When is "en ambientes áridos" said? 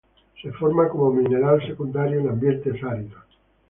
2.21-3.23